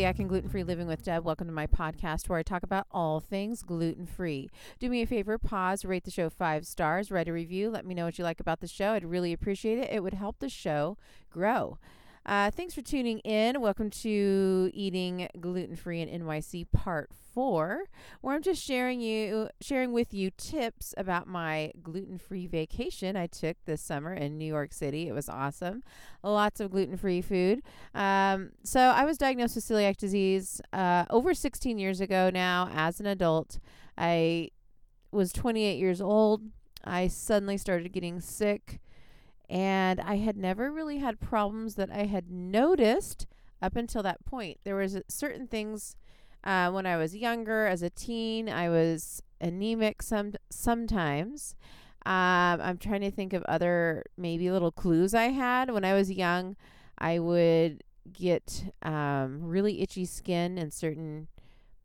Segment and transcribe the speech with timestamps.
[0.00, 1.26] Celiac and Gluten Free Living with Deb.
[1.26, 4.48] Welcome to my podcast where I talk about all things gluten free.
[4.78, 7.92] Do me a favor, pause, rate the show five stars, write a review, let me
[7.94, 8.92] know what you like about the show.
[8.92, 9.90] I'd really appreciate it.
[9.92, 10.96] It would help the show
[11.30, 11.76] grow.
[12.26, 13.60] Uh, thanks for tuning in.
[13.62, 17.84] Welcome to Eating Gluten Free in NYC Part Four,
[18.20, 23.26] where I'm just sharing you sharing with you tips about my gluten free vacation I
[23.26, 25.08] took this summer in New York City.
[25.08, 25.82] It was awesome.
[26.22, 27.62] Lots of gluten free food.
[27.94, 32.68] Um, so I was diagnosed with celiac disease uh, over 16 years ago now.
[32.74, 33.58] As an adult,
[33.96, 34.50] I
[35.10, 36.42] was 28 years old.
[36.84, 38.80] I suddenly started getting sick
[39.50, 43.26] and I had never really had problems that I had noticed
[43.60, 44.58] up until that point.
[44.64, 45.96] There was certain things
[46.44, 51.56] uh, when I was younger, as a teen, I was anemic some sometimes.
[52.06, 56.10] Um, I'm trying to think of other maybe little clues I had when I was
[56.10, 56.56] young.
[56.96, 61.26] I would get um, really itchy skin in certain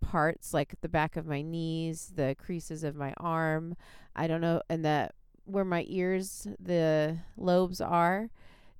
[0.01, 3.75] parts, like the back of my knees, the creases of my arm.
[4.15, 5.09] I don't know, and the
[5.45, 8.29] where my ears, the lobes are.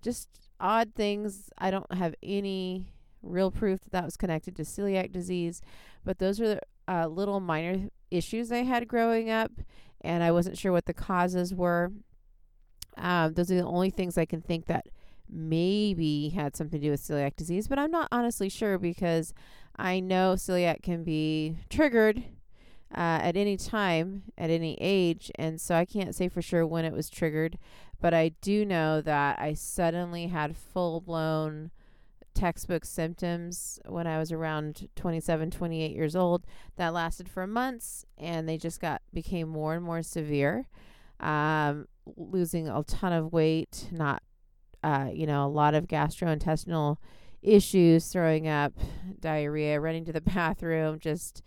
[0.02, 1.50] Just odd things.
[1.58, 2.88] I don't have any
[3.22, 5.62] real proof that that was connected to celiac disease,
[6.04, 9.52] but those are uh, little minor issues I had growing up,
[10.02, 11.92] and I wasn't sure what the causes were.
[12.98, 14.88] Um, those are the only things I can think that
[15.30, 19.34] maybe had something to do with celiac disease, but I'm not honestly sure because
[19.76, 22.24] I know celiac can be triggered
[22.94, 25.32] uh, at any time, at any age.
[25.36, 27.58] And so I can't say for sure when it was triggered,
[28.00, 31.72] but I do know that I suddenly had full blown
[32.34, 38.48] textbook symptoms when I was around 27, 28 years old that lasted for months and
[38.48, 40.68] they just got became more and more severe.
[41.22, 44.22] Um, losing a ton of weight, not,
[44.84, 46.98] uh, you know, a lot of gastrointestinal
[47.42, 48.74] issues, throwing up,
[49.20, 51.42] diarrhea, running to the bathroom, just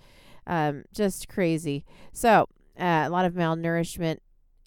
[0.49, 1.85] um, just crazy.
[2.13, 2.49] So,
[2.79, 4.19] uh, a lot of malnourishment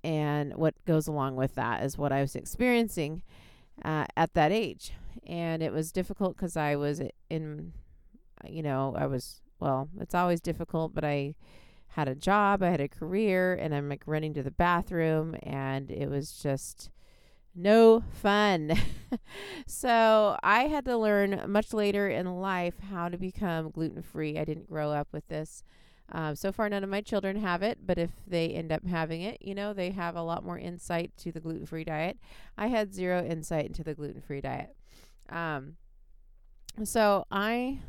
[0.03, 3.21] and what goes along with that is what I was experiencing
[3.83, 4.93] uh, at that age.
[5.27, 7.73] And it was difficult because I was in,
[8.47, 11.35] you know, I was, well, it's always difficult, but I
[11.89, 15.91] had a job, I had a career, and I'm like running to the bathroom, and
[15.91, 16.89] it was just
[17.55, 18.73] no fun.
[19.67, 24.37] so I had to learn much later in life how to become gluten free.
[24.37, 25.63] I didn't grow up with this.
[26.13, 29.21] Um, so far, none of my children have it, but if they end up having
[29.21, 32.17] it, you know, they have a lot more insight to the gluten free diet.
[32.57, 34.75] I had zero insight into the gluten free diet.
[35.29, 35.77] Um,
[36.83, 37.79] so I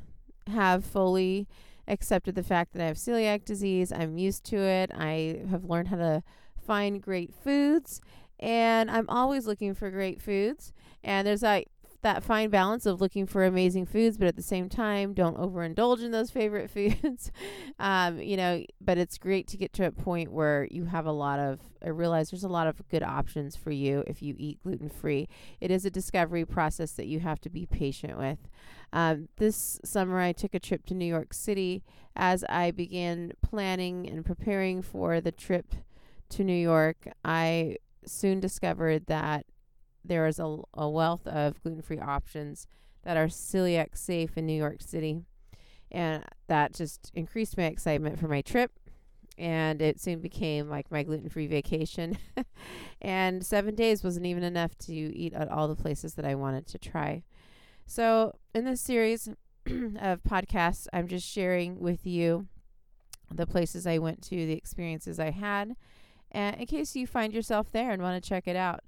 [0.46, 1.48] have fully
[1.88, 3.90] accepted the fact that I have celiac disease.
[3.90, 4.92] I'm used to it.
[4.94, 6.22] I have learned how to
[6.64, 8.00] find great foods
[8.42, 10.72] and I'm always looking for great foods.
[11.04, 11.68] And there's like
[12.02, 16.02] that fine balance of looking for amazing foods, but at the same time, don't overindulge
[16.02, 16.68] in those favorite
[17.02, 17.30] foods.
[17.78, 21.12] um, you know, but it's great to get to a point where you have a
[21.12, 24.60] lot of, I realize there's a lot of good options for you if you eat
[24.64, 25.28] gluten free.
[25.60, 28.38] It is a discovery process that you have to be patient with.
[28.92, 31.84] Um, this summer, I took a trip to New York City
[32.16, 35.76] as I began planning and preparing for the trip
[36.30, 37.06] to New York.
[37.24, 37.76] I
[38.06, 39.46] soon discovered that
[40.04, 42.66] there is a, a wealth of gluten free options
[43.04, 45.22] that are celiac safe in New York City.
[45.90, 48.72] And that just increased my excitement for my trip.
[49.38, 52.18] And it soon became like my gluten free vacation.
[53.00, 56.66] and seven days wasn't even enough to eat at all the places that I wanted
[56.68, 57.22] to try.
[57.86, 59.28] So, in this series
[59.66, 62.46] of podcasts, I'm just sharing with you
[63.30, 65.76] the places I went to, the experiences I had,
[66.32, 68.80] and in case you find yourself there and want to check it out.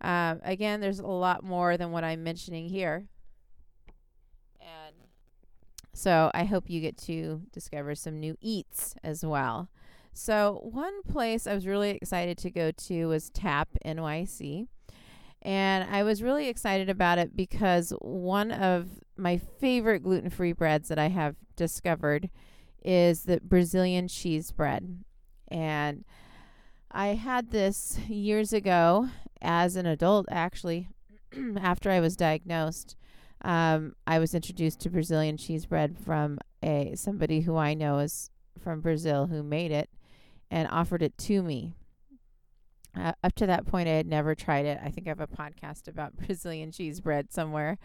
[0.00, 3.06] Um, again, there's a lot more than what I'm mentioning here.
[4.60, 4.94] And
[5.92, 9.68] so I hope you get to discover some new eats as well.
[10.12, 14.66] So, one place I was really excited to go to was Tap NYC.
[15.42, 20.88] And I was really excited about it because one of my favorite gluten free breads
[20.88, 22.28] that I have discovered
[22.84, 25.02] is the Brazilian cheese bread.
[25.48, 26.04] And
[26.92, 29.08] I had this years ago
[29.40, 30.88] as an adult, actually,
[31.60, 32.96] after I was diagnosed.
[33.42, 38.30] Um, I was introduced to Brazilian cheese bread from a somebody who I know is
[38.58, 39.88] from Brazil who made it
[40.50, 41.74] and offered it to me.
[42.98, 44.78] Uh, up to that point, I had never tried it.
[44.84, 47.78] I think I have a podcast about Brazilian cheese bread somewhere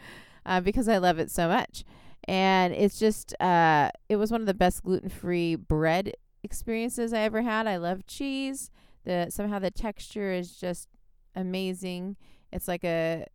[0.46, 1.84] uh, because I love it so much.
[2.28, 6.14] And it's just, uh, it was one of the best gluten free bread
[6.44, 7.68] experiences I ever had.
[7.68, 8.72] I love cheese
[9.06, 10.90] the somehow the texture is just
[11.36, 12.18] amazing.
[12.52, 13.26] It's like a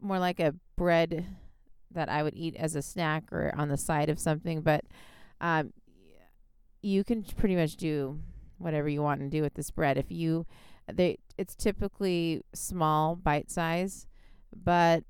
[0.00, 1.26] more like a bread
[1.92, 4.84] that I would eat as a snack or on the side of something, but
[5.40, 5.72] um,
[6.82, 8.20] you can pretty much do
[8.58, 9.96] whatever you want to do with this bread.
[9.96, 10.46] If you,
[10.92, 14.06] they, it's typically small bite size,
[14.54, 15.04] but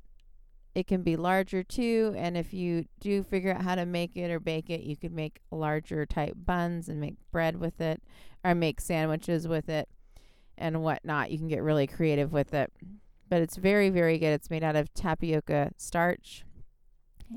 [0.75, 2.15] it can be larger too.
[2.17, 5.13] And if you do figure out how to make it or bake it, you could
[5.13, 8.03] make larger type buns and make bread with it,
[8.45, 9.89] or make sandwiches with it,
[10.59, 11.31] and whatnot.
[11.31, 12.73] You can get really creative with it,
[13.29, 14.33] but it's very, very good.
[14.33, 16.45] It's made out of tapioca starch,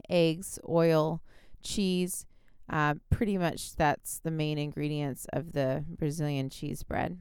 [0.10, 1.22] eggs, oil,
[1.62, 2.26] cheese
[2.70, 7.18] uh, pretty much that's the main ingredients of the Brazilian cheese bread.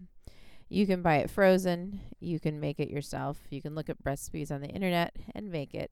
[0.68, 2.00] You can buy it frozen.
[2.20, 3.38] You can make it yourself.
[3.50, 5.90] You can look up recipes on the internet and make it.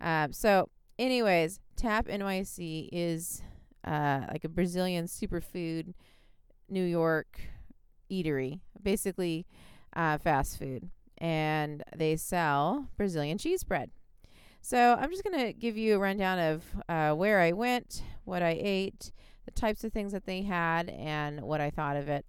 [0.00, 3.42] Um, so, anyways, Tap NYC is
[3.84, 5.92] uh, like a Brazilian superfood
[6.70, 7.38] New York
[8.10, 9.46] eatery, basically
[9.94, 10.90] uh, fast food.
[11.18, 13.90] And they sell Brazilian cheese bread.
[14.60, 18.42] So I'm just going to give you a rundown of uh, where I went, what
[18.42, 19.12] I ate,
[19.44, 22.26] the types of things that they had, and what I thought of it.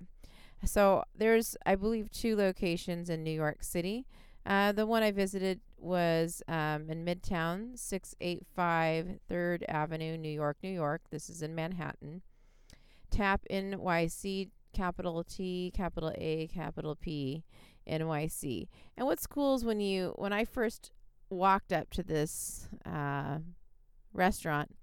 [0.66, 4.06] So there's, I believe, two locations in New York City.
[4.46, 10.70] Uh, the one I visited was um, in Midtown, 685 3rd Avenue, New York, New
[10.70, 11.02] York.
[11.12, 12.22] This is in Manhattan.
[13.10, 17.44] Tap NYC, capital T, capital A, capital P,
[17.90, 18.68] NYC.
[18.96, 20.92] And what's cool is when you, when I first
[21.30, 23.40] walked up to this uh,
[24.14, 24.76] restaurant,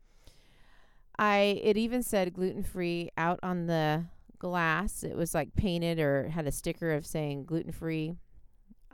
[1.16, 4.06] I it even said gluten free out on the
[4.40, 5.04] glass.
[5.04, 8.16] It was like painted or had a sticker of saying gluten free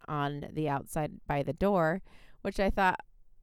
[0.07, 2.03] on the outside by the door,
[2.43, 3.01] which I thought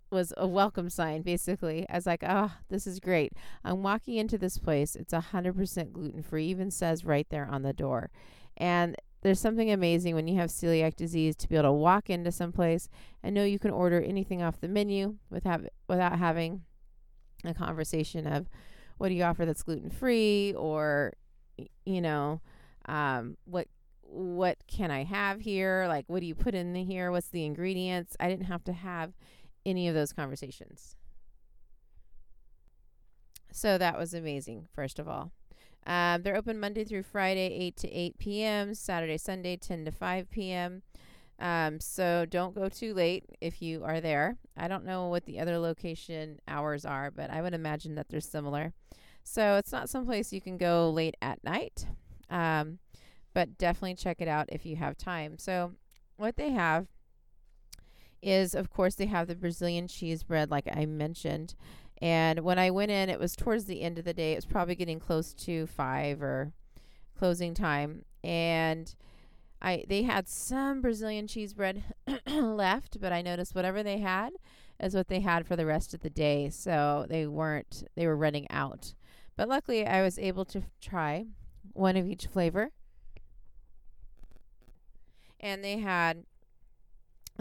[0.09, 1.86] was a welcome sign basically.
[1.89, 3.33] I was like, oh, this is great.
[3.63, 4.95] I'm walking into this place.
[4.95, 8.09] It's 100% gluten free, even says right there on the door.
[8.56, 12.31] And there's something amazing when you have celiac disease to be able to walk into
[12.31, 12.88] some place
[13.24, 16.62] and know you can order anything off the menu without without having
[17.44, 18.48] a conversation of
[18.98, 21.13] what do you offer that's gluten free or
[21.86, 22.42] you know
[22.88, 23.68] um, what
[24.01, 28.15] what can I have here like what do you put in here what's the ingredients
[28.19, 29.13] I didn't have to have
[29.68, 30.96] any of those conversations
[33.52, 35.31] so that was amazing first of all
[35.88, 40.30] um, they're open Monday through Friday, 8 to 8 p.m., Saturday, Sunday, 10 to 5
[40.30, 40.81] p.m.
[41.40, 44.38] Um, so don't go too late if you are there.
[44.58, 48.19] I don't know what the other location hours are, but I would imagine that they're
[48.19, 48.74] similar.
[49.24, 51.86] So it's not someplace you can go late at night,
[52.30, 52.80] um,
[53.34, 55.38] but definitely check it out if you have time.
[55.38, 55.74] So
[56.18, 56.88] what they have
[58.22, 61.56] is, of course, they have the Brazilian cheese bread, like I mentioned.
[62.02, 64.34] And when I went in, it was towards the end of the day.
[64.34, 66.54] It was probably getting close to five or
[67.18, 68.06] closing time.
[68.24, 68.94] And
[69.62, 71.84] I they had some Brazilian cheese bread
[72.28, 74.34] left, but I noticed whatever they had
[74.80, 76.50] is what they had for the rest of the day.
[76.50, 78.94] So they weren't they were running out.
[79.36, 81.25] But luckily I was able to f- try
[81.74, 82.72] one of each flavor.
[85.40, 86.25] And they had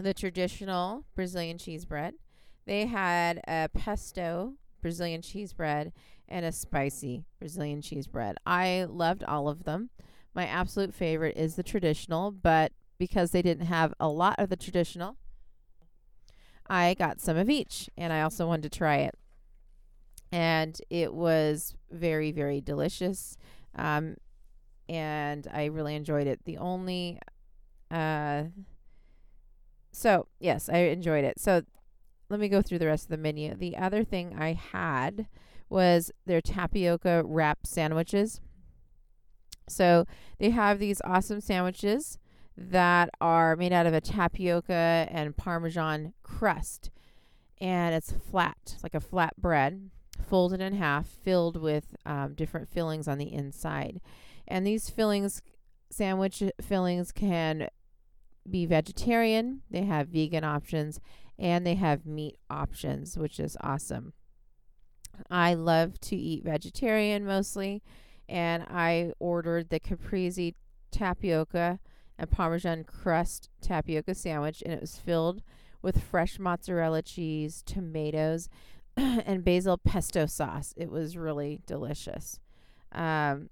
[0.03, 2.15] the traditional Brazilian cheese bread.
[2.65, 5.93] They had a pesto Brazilian cheese bread
[6.27, 8.37] and a spicy Brazilian cheese bread.
[8.45, 9.89] I loved all of them.
[10.33, 14.55] My absolute favorite is the traditional, but because they didn't have a lot of the
[14.55, 15.17] traditional,
[16.69, 19.15] I got some of each and I also wanted to try it.
[20.31, 23.37] And it was very, very delicious.
[23.75, 24.17] Um,
[24.89, 26.41] and I really enjoyed it.
[26.43, 27.19] The only,
[27.89, 28.43] uh,
[29.97, 31.39] so yes, I enjoyed it.
[31.39, 31.63] So
[32.29, 33.55] let me go through the rest of the menu.
[33.55, 35.27] The other thing I had
[35.69, 38.39] was their tapioca wrap sandwiches.
[39.67, 40.05] So
[40.37, 42.19] they have these awesome sandwiches
[42.55, 46.91] that are made out of a tapioca and parmesan crust.
[47.59, 49.89] And it's flat, like a flat bread,
[50.29, 53.99] folded in half, filled with um, different fillings on the inside.
[54.47, 55.41] And these fillings,
[55.89, 57.69] sandwich fillings, can
[58.49, 60.99] be vegetarian, they have vegan options,
[61.37, 64.13] and they have meat options, which is awesome.
[65.29, 67.83] I love to eat vegetarian mostly,
[68.29, 70.55] and I ordered the caprese
[70.91, 71.79] tapioca
[72.17, 75.41] and parmesan crust tapioca sandwich, and it was filled
[75.81, 78.49] with fresh mozzarella cheese, tomatoes,
[78.97, 80.73] and basil pesto sauce.
[80.75, 82.39] It was really delicious.
[82.91, 83.49] Um,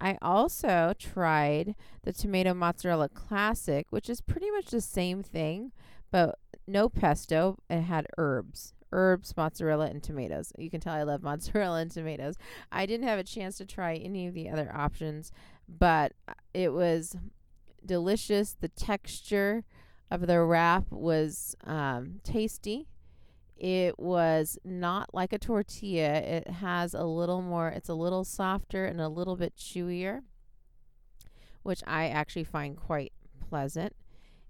[0.00, 5.72] I also tried the tomato mozzarella classic, which is pretty much the same thing,
[6.10, 7.58] but no pesto.
[7.68, 10.52] It had herbs, herbs, mozzarella, and tomatoes.
[10.56, 12.36] You can tell I love mozzarella and tomatoes.
[12.70, 15.32] I didn't have a chance to try any of the other options,
[15.68, 16.12] but
[16.54, 17.16] it was
[17.84, 18.56] delicious.
[18.60, 19.64] The texture
[20.10, 22.86] of the wrap was um, tasty,
[23.58, 26.14] it was not like a tortilla.
[26.14, 30.20] It has a little more, it's a little softer and a little bit chewier,
[31.62, 33.12] which I actually find quite
[33.48, 33.94] pleasant.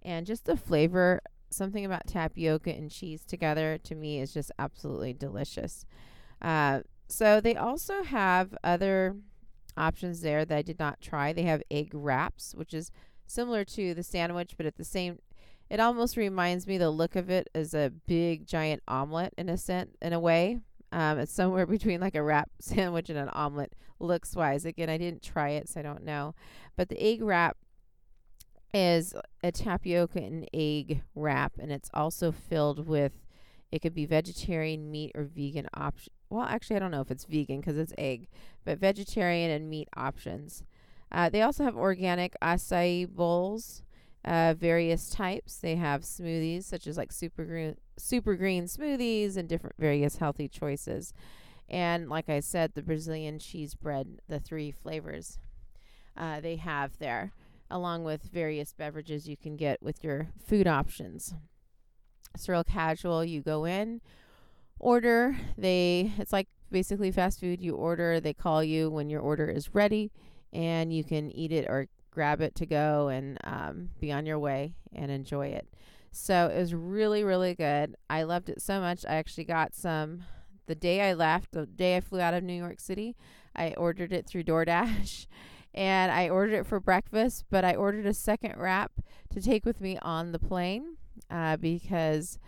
[0.03, 5.15] And just the flavor, something about tapioca and cheese together to me is just absolutely
[5.15, 5.87] delicious.
[6.43, 9.17] Uh, so they also have other
[9.77, 11.33] options there that I did not try.
[11.33, 12.91] They have egg wraps, which is
[13.27, 15.19] similar to the sandwich, but at the same
[15.71, 19.59] it almost reminds me the look of it as a big giant omelet in a
[19.59, 20.61] sense in a way.
[20.93, 24.65] Um, it's somewhere between like a wrap sandwich and an omelet looks wise.
[24.65, 26.35] Again, I didn't try it, so I don't know.
[26.77, 27.57] But the egg wrap
[28.73, 33.13] is a tapioca and egg wrap, and it's also filled with
[33.71, 36.13] it could be vegetarian, meat, or vegan option.
[36.31, 38.29] Well, actually, I don't know if it's vegan because it's egg,
[38.65, 40.65] but vegetarian and meat options.
[41.11, 43.83] Uh, they also have organic acai bowls,
[44.25, 45.57] uh, various types.
[45.57, 50.49] They have smoothies such as like super green, super green smoothies and different various healthy
[50.49, 51.13] choices.
[51.69, 55.39] And like I said, the Brazilian cheese bread, the three flavors
[56.17, 57.33] uh, they have there,
[57.71, 61.35] along with various beverages you can get with your food options.
[62.35, 63.25] It's real casual.
[63.25, 64.01] You go in,
[64.79, 65.37] order.
[65.57, 67.61] They it's like basically fast food.
[67.61, 70.11] You order, they call you when your order is ready,
[70.53, 74.39] and you can eat it or grab it to go and um, be on your
[74.39, 75.69] way and enjoy it.
[76.11, 77.97] So it was really, really good.
[78.09, 79.05] I loved it so much.
[79.07, 80.25] I actually got some
[80.67, 83.17] the day I left, the day I flew out of New York City.
[83.57, 85.27] I ordered it through DoorDash
[85.75, 88.93] and I ordered it for breakfast, but I ordered a second wrap
[89.31, 90.97] to take with me on the plane
[91.31, 92.39] uh, because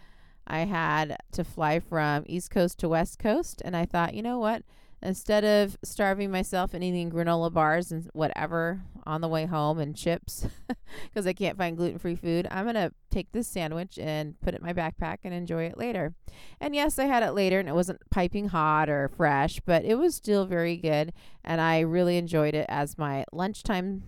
[0.46, 3.62] I had to fly from East Coast to West Coast.
[3.64, 4.62] And I thought, you know what?
[5.02, 9.96] Instead of starving myself and eating granola bars and whatever on the way home and
[9.96, 10.46] chips
[11.04, 14.52] because I can't find gluten free food, I'm going to take this sandwich and put
[14.52, 16.14] it in my backpack and enjoy it later.
[16.60, 19.94] And yes, I had it later and it wasn't piping hot or fresh, but it
[19.94, 21.14] was still very good.
[21.42, 24.02] And I really enjoyed it as my lunchtime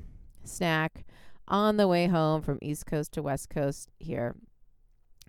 [0.44, 1.06] snack
[1.48, 4.36] on the way home from East Coast to West Coast here.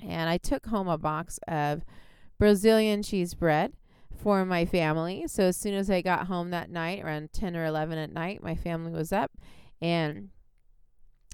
[0.01, 1.83] And I took home a box of
[2.37, 3.73] Brazilian cheese bread
[4.21, 5.25] for my family.
[5.27, 8.43] So as soon as I got home that night, around 10 or 11 at night,
[8.43, 9.31] my family was up
[9.81, 10.29] and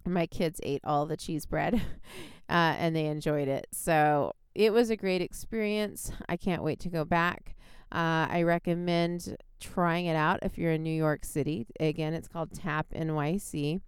[0.06, 1.76] my kids ate all the cheese bread
[2.50, 3.68] uh, and they enjoyed it.
[3.72, 6.12] So it was a great experience.
[6.28, 7.56] I can't wait to go back.
[7.92, 11.68] Uh, I recommend trying it out if you're in New York City.
[11.80, 13.82] Again, it's called Tap NYC.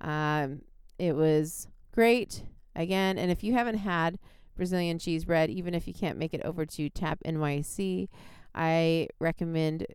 [0.00, 0.62] Um,
[0.98, 2.44] it was great.
[2.76, 4.18] Again, and if you haven't had
[4.60, 8.10] Brazilian cheese bread, even if you can't make it over to Tap NYC,
[8.54, 9.86] I recommend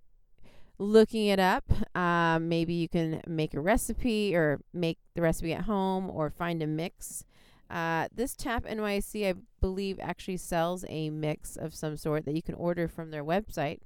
[0.79, 1.65] looking it up.
[1.95, 6.63] Um, maybe you can make a recipe or make the recipe at home or find
[6.63, 7.25] a mix.
[7.69, 12.41] Uh, this Tap NYC, I believe, actually sells a mix of some sort that you
[12.41, 13.81] can order from their website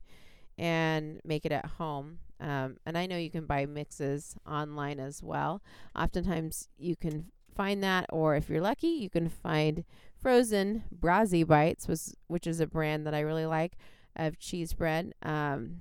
[0.58, 2.20] and make it at home.
[2.40, 5.62] Um, and I know you can buy mixes online as well.
[5.94, 9.84] Oftentimes, you can find that, or if you're lucky, you can find
[10.22, 13.74] frozen Brazi Bites, was, which is a brand that I really like
[14.16, 15.14] of cheese bread.
[15.24, 15.78] Um,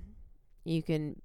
[0.63, 1.21] you can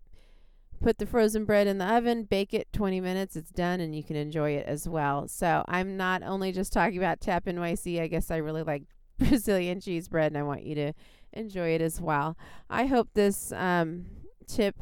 [0.81, 4.03] put the frozen bread in the oven, bake it 20 minutes, it's done, and you
[4.03, 5.29] can enjoy it as well.
[5.29, 8.83] So I'm not only just talking about Tap NYC, I guess I really like
[9.19, 10.93] Brazilian cheese bread, and I want you to
[11.33, 12.37] enjoy it as well.
[12.69, 14.07] I hope this um,
[14.47, 14.77] tip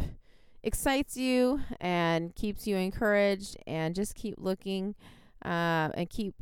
[0.62, 4.94] excites you and keeps you encouraged, and just keep looking
[5.44, 6.34] uh, and keep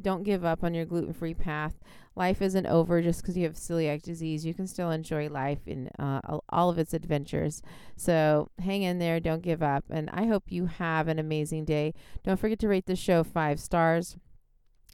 [0.00, 1.74] don't give up on your gluten free path.
[2.14, 4.44] Life isn't over just because you have celiac disease.
[4.44, 7.62] You can still enjoy life in uh, all of its adventures.
[7.96, 11.94] So hang in there, don't give up, and I hope you have an amazing day.
[12.24, 14.16] Don't forget to rate the show five stars,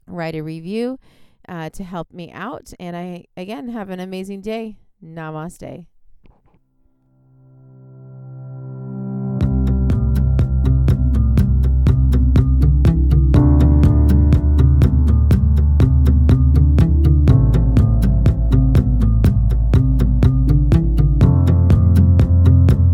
[0.07, 0.99] write a review
[1.47, 4.77] uh, to help me out, and I again have an amazing day.
[5.03, 5.87] Namaste.